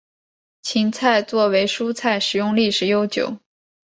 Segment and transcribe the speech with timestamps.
[0.63, 3.37] 芹菜作为蔬菜食用历史悠久。